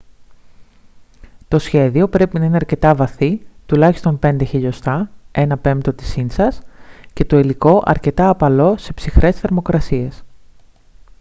[1.47, 5.77] το σχέδιο πρέπει να είναι αρκετά βαθύ τουλάχιστον 5 mm 1/5
[6.15, 6.61] ίντσας
[7.13, 10.23] και το υλικό αρκετά απαλό σε ψυχρές θερμοκρασίες